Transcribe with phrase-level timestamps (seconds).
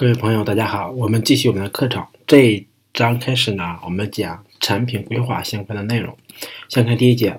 [0.00, 2.02] 各位朋友，大家好，我们继续我们的课程。
[2.26, 6.16] 这一章开始呢，我们讲产品规划相关的内容。
[6.70, 7.38] 先看第一节，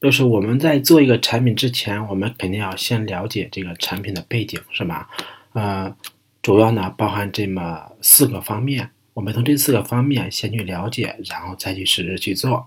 [0.00, 5.08] 就是我们在做一个产品之前，我们肯定要先了解这个产品的背景，是吧？
[5.52, 5.94] 呃，
[6.42, 12.66] 主要呢包含这么四个方面，我们从这四个方面先去了解，然后再去实施去做。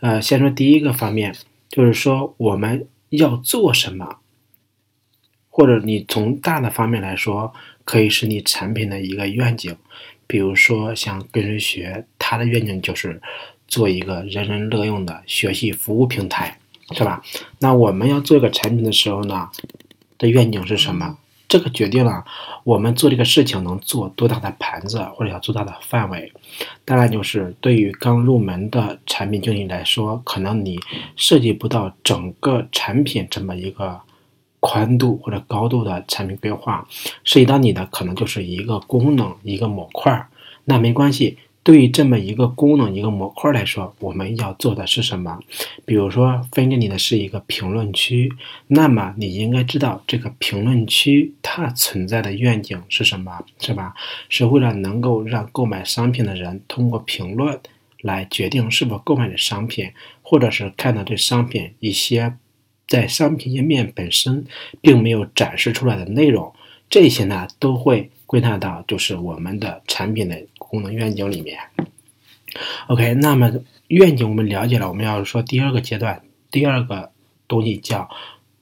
[0.00, 1.34] 呃，先说第一个方面，
[1.68, 4.20] 就是说我们要做什么。
[5.56, 7.50] 或者你从大的方面来说，
[7.82, 9.74] 可以是你产品的一个愿景，
[10.26, 13.18] 比如说像跟谁学，它的愿景就是
[13.66, 16.58] 做一个人人乐用的学习服务平台，
[16.90, 17.22] 是吧？
[17.58, 19.48] 那我们要做一个产品的时候呢，
[20.18, 21.16] 的愿景是什么？
[21.48, 22.22] 这个决定了
[22.62, 26.30] 我们做这个事情能做多大的盘子，或者要做大的范围。
[26.84, 30.78] 当然，就是对于刚入门的产品经理来说，可能你
[31.16, 33.98] 涉及不到整个产品这么一个。
[34.66, 36.84] 宽度或者高度的产品规划，
[37.22, 40.26] 涉及到你的可能就是一个功能一个模块儿，
[40.64, 41.38] 那没关系。
[41.62, 45.38] 对于这么一个功能一个模块来说，我们要做的是什么？
[45.84, 48.32] 比如说分给你的是一个评论区，
[48.66, 53.94] 那么你应该知道这个评论区它存在的愿景是什么，是吧？
[54.28, 57.60] 是为了能够让购买商品的人通过评论
[58.00, 62.34] 来决定是否购买这商品，或者是看到这商品一些。
[62.88, 64.46] 在商品页面本身
[64.80, 66.54] 并没有展示出来的内容，
[66.88, 71.58] 这些呢都会归纳到就是我们的产品的功能愿景里面。
[72.86, 73.52] OK，那么
[73.88, 77.10] 愿景我们了解了，我们要说第二个阶段，第二个
[77.48, 78.08] 东西叫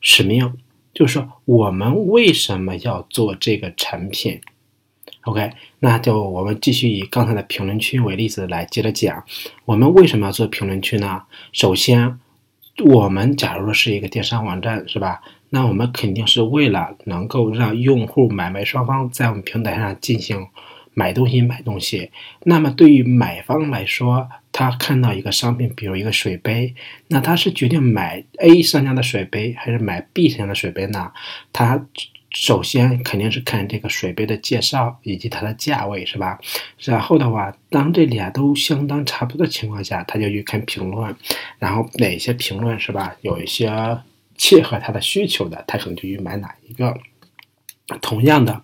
[0.01, 0.55] 使命，
[0.95, 4.41] 就是说我们为什么要做这个产品
[5.25, 9.25] ？OK，那就我们继续以刚才的评论区为例子来接着讲，
[9.67, 11.25] 我们为什么要做评论区呢？
[11.53, 12.19] 首先。
[12.83, 15.23] 我们假如说是一个电商网站，是吧？
[15.51, 20.49] 那我们肯定是为了能够让用户买卖双方在我们平台上进行
[20.93, 22.11] 买东西、买东西。
[22.43, 26.75] 那么对于买方来说，他看到一个商品，比如一个水杯，
[27.09, 31.13] 那他是决定买 A 商家的水杯还是买 B 商家的水杯呢？
[31.53, 31.87] 他。
[32.35, 36.39] 首先肯定是看这个水杯的介绍以及它的价位，是吧？
[36.81, 41.17] 然后的话，当这俩都相当差不多的情况下，他就去看评论，
[41.59, 43.71] 然后哪些评论是吧，有一些
[44.37, 46.95] 切合他的需求的，他可能就去买哪一个。
[48.01, 48.63] 同样的，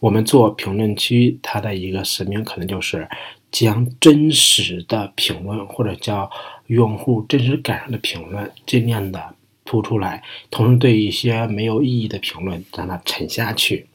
[0.00, 3.08] 我们做评论区，它的一个使命可能就是
[3.50, 6.30] 将真实的评论或者叫
[6.68, 9.34] 用户真实感受的评论尽量的。
[9.64, 13.86] 突出来，同时对一些没有意义的评论让它沉下去。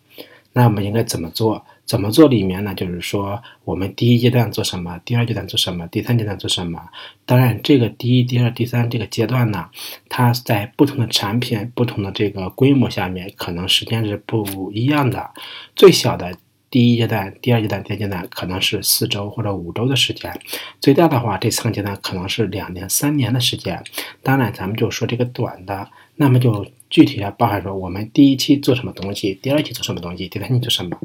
[0.54, 1.66] 那我们应该怎么做？
[1.86, 2.74] 怎么做里面呢？
[2.74, 5.00] 就是说，我们第一阶段做什么？
[5.06, 5.86] 第二阶段做什么？
[5.88, 6.82] 第三阶段做什么？
[7.26, 9.70] 当然，这个第一、第二、第三这个阶段呢，
[10.10, 15.30] 它在不同的产品、不同的这个规模下面，可能时间是不一样的。
[15.76, 16.36] 最小的。
[16.76, 20.38] 第一阶段、第二阶段、第三阶段可能是四周或者五周的时间，
[20.82, 23.82] 最大的话，这三个阶段可能是两年、三年的时间。
[24.22, 25.88] 当然，咱们就说这个短的，
[26.18, 31.00] 那么就具体的包含说，我们第一期做什么东西，第二期做什么东西，第三期做什么。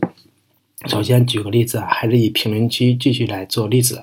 [0.87, 4.03] 首先举个例子，还是以评论区继续来做例子。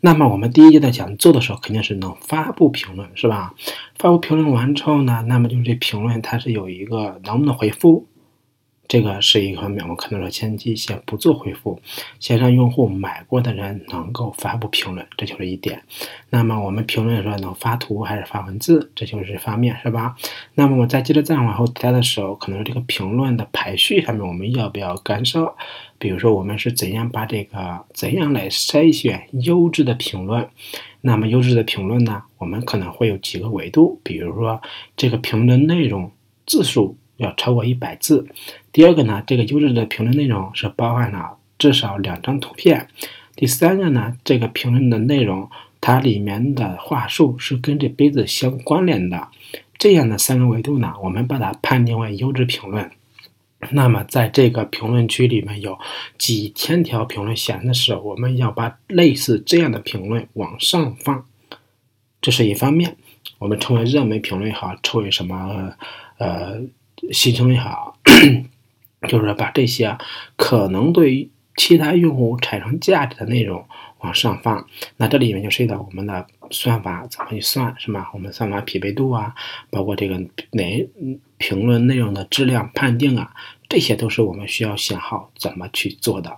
[0.00, 3.54] 那么我们第一阶段想做的时候，肯定是能发布评论，是吧？
[3.94, 8.08] 发布评论完之后呢，那么就是这评论它是有一个能不能回复。
[8.88, 11.80] 这个是一个方面，我可能说前期先不做回复，
[12.20, 15.82] 先让用户买过的人能够发布评论，这就是一点。
[16.30, 20.14] 那么我们评论说能发图还是发文字，这就是方面，是吧？
[20.54, 25.54] 那么我再接着再往后加的时候，可能这个评论的排序上面我们要不要干涉？
[25.98, 30.48] 比如说我们是怎样把这个怎样来筛选优质的评论？
[31.00, 34.60] 那么优质的评论呢，我们可能会有几个维度，比如说
[34.96, 36.12] 这个评论内容
[36.46, 36.96] 字数。
[37.16, 38.26] 要超过一百字。
[38.72, 42.88] 第二个呢，这个优质的评论内容是包含了至少两张图片。
[43.34, 45.50] 第三个呢，这个评论的内容
[45.80, 49.28] 它里面的话术是跟这杯子相关联的。
[49.78, 52.90] 这样的三个维度呢，我们把它判定为优质评论。
[53.70, 55.78] 那么在这个评论区里面有
[56.18, 61.24] 几千条评论显的时候，我们要把类似这样的评论往上放。
[62.20, 62.96] 这是一方面，
[63.38, 65.74] 我们称为热门评论也好，称为什么
[66.18, 66.60] 呃。
[67.12, 67.98] 形成也好，
[69.08, 69.96] 就是把这些
[70.36, 73.66] 可能对其他用户产生价值的内容
[74.00, 74.66] 往上放。
[74.96, 78.08] 那这里面就涉及到我们的算法怎么去算，是吗？
[78.12, 79.34] 我们算法匹配度啊，
[79.70, 80.18] 包括这个
[80.52, 80.88] 哪
[81.38, 83.34] 评论内容的质量判定啊，
[83.68, 86.36] 这些都是我们需要想好怎么去做的。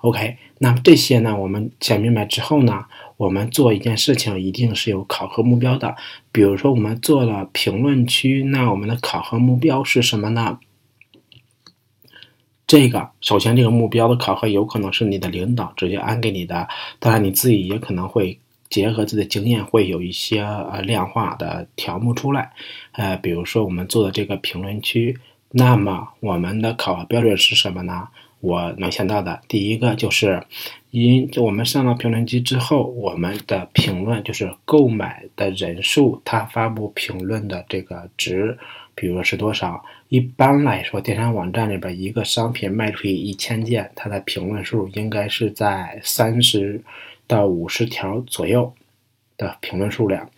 [0.00, 2.84] OK，那么这些呢，我们想明白之后呢，
[3.16, 5.96] 我们做一件事情一定是有考核目标的。
[6.32, 10.58] 比如说，我们做了评论区，那我们的考核目标是什么呢？
[12.66, 16.68] 这个首先，这个目标的考核有可能是你的领导直接安给你的，
[16.98, 22.52] 当然你自己也可能会结合自己的经验，会有一些呃量化的条目出来。
[22.92, 25.16] 呃，比如说我们做的这个评论区，
[25.52, 28.08] 那么我们的考核标准是什么呢？
[28.40, 30.44] 我能想到的第一个就是，
[30.98, 38.56] 因我们上了评论区之后，我们的评论就是购买的人数，它发布评论的这个值。
[38.94, 39.84] 比如说是多少？
[40.08, 46.80] 一般来说，电商网站里边一个商品卖出去一千件，它的评论数应该是在三十
[47.26, 48.72] 到五十条左右
[49.36, 50.30] 的评论数量。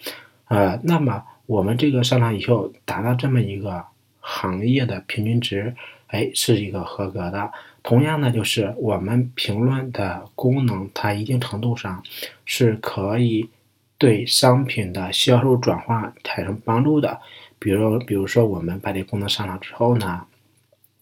[0.49, 3.85] 呃，那么我们这个上场以后达到这么一个
[4.19, 5.73] 行业的平均值，
[6.09, 7.49] 哎，是一个合格的。
[7.89, 12.03] 同样呢，就是我们评论的功能，它一定程度上
[12.45, 13.49] 是可以
[13.97, 17.19] 对商品的销售转化产生帮助的。
[17.59, 20.23] 比如，比如说，我们把这功能上了之后呢，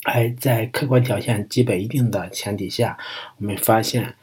[0.04, 2.96] 还在客观条件基本一定的前提下，
[3.38, 4.14] 我们发现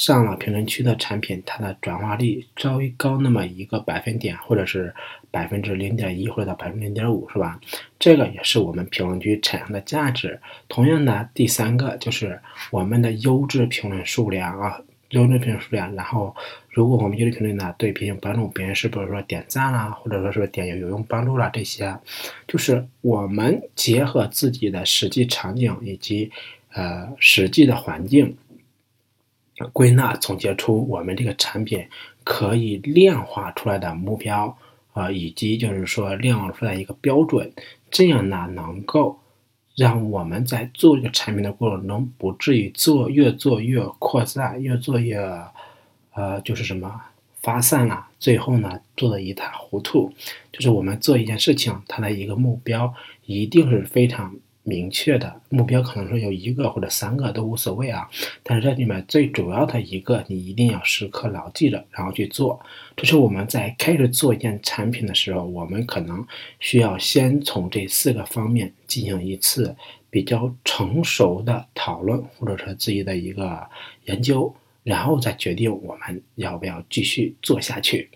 [0.00, 4.94] 上了评论区的产品，它的转化率稍微高那么一个百分点，或者是
[5.30, 7.60] 百分之零点一或者到百分之零点五，是吧？
[7.98, 10.40] 这个也是我们评论区产生的价值。
[10.68, 14.80] 同样的，第三个就是我们的优质评论数量啊。
[15.10, 16.34] 优质评论数量，然后
[16.70, 21.94] 如果我们优质评论呢对别人有帮助，别人是不是说点赞啦，或者说是点有有用帮助啦，这些
[22.48, 26.30] 就是我们结合自己的实际场景以及
[26.72, 28.36] 呃实际的环境，
[29.68, 31.86] 归纳总结出我们这个产品
[32.24, 34.56] 可以量化出来的目标
[34.92, 37.52] 啊，以及就是说量化出来一个标准，
[37.90, 39.18] 这样呢能够。
[39.76, 45.16] 让我们在做这个产品的过程中，不至于做越做越扩散，越做越，
[46.12, 47.00] 呃，就是什么
[47.40, 50.12] 发散了，最后呢做的一塌糊涂。
[50.52, 52.92] 就是我们做一件事情，它的一个目标
[53.24, 54.34] 一定是非常。
[54.62, 58.08] 明确的目标可能说有一个或者三个都无所谓啊，
[58.42, 62.60] 但是这里面最主要的一个你一定要时刻牢记着，然后去做。
[62.96, 66.24] 这是我们在开始做一件产品的时候，我们可能
[66.58, 69.74] 需要先从这四个方面进行一次
[70.10, 73.66] 比较成熟的讨论，或者说自己的一个
[74.04, 78.10] 研究，然后再决定我们要不要继续做下去。